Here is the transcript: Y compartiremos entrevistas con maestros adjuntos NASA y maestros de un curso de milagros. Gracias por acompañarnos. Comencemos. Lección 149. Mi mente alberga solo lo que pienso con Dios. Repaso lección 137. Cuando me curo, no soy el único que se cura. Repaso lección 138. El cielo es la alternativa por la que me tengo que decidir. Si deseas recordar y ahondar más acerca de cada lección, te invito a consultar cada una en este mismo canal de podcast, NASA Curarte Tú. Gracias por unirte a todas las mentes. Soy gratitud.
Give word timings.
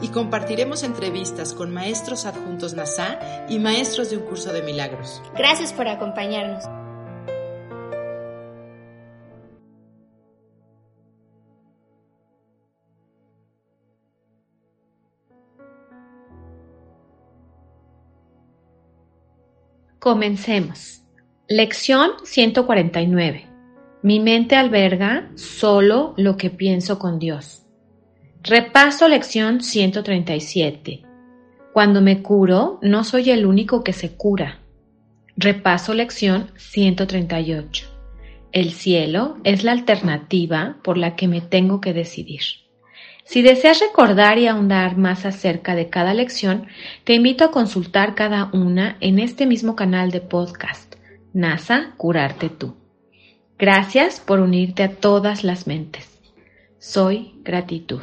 Y 0.00 0.08
compartiremos 0.08 0.82
entrevistas 0.82 1.54
con 1.54 1.72
maestros 1.72 2.26
adjuntos 2.26 2.74
NASA 2.74 3.18
y 3.48 3.58
maestros 3.58 4.10
de 4.10 4.18
un 4.18 4.24
curso 4.24 4.52
de 4.52 4.62
milagros. 4.62 5.22
Gracias 5.36 5.72
por 5.72 5.88
acompañarnos. 5.88 6.64
Comencemos. 19.98 21.02
Lección 21.48 22.12
149. 22.24 23.46
Mi 24.02 24.20
mente 24.20 24.56
alberga 24.56 25.30
solo 25.34 26.14
lo 26.16 26.36
que 26.36 26.50
pienso 26.50 26.98
con 26.98 27.18
Dios. 27.18 27.67
Repaso 28.44 29.08
lección 29.08 29.62
137. 29.62 31.02
Cuando 31.72 32.00
me 32.00 32.22
curo, 32.22 32.78
no 32.82 33.02
soy 33.02 33.30
el 33.30 33.44
único 33.44 33.82
que 33.82 33.92
se 33.92 34.14
cura. 34.16 34.60
Repaso 35.36 35.92
lección 35.92 36.52
138. 36.56 37.86
El 38.52 38.72
cielo 38.72 39.38
es 39.42 39.64
la 39.64 39.72
alternativa 39.72 40.76
por 40.84 40.98
la 40.98 41.16
que 41.16 41.26
me 41.26 41.40
tengo 41.40 41.80
que 41.80 41.92
decidir. 41.92 42.42
Si 43.24 43.42
deseas 43.42 43.80
recordar 43.80 44.38
y 44.38 44.46
ahondar 44.46 44.96
más 44.96 45.26
acerca 45.26 45.74
de 45.74 45.90
cada 45.90 46.14
lección, 46.14 46.68
te 47.02 47.14
invito 47.14 47.44
a 47.44 47.50
consultar 47.50 48.14
cada 48.14 48.50
una 48.52 48.96
en 49.00 49.18
este 49.18 49.46
mismo 49.46 49.74
canal 49.74 50.12
de 50.12 50.20
podcast, 50.20 50.94
NASA 51.32 51.92
Curarte 51.96 52.50
Tú. 52.50 52.76
Gracias 53.58 54.20
por 54.20 54.38
unirte 54.38 54.84
a 54.84 54.92
todas 54.92 55.42
las 55.42 55.66
mentes. 55.66 56.18
Soy 56.78 57.34
gratitud. 57.42 58.02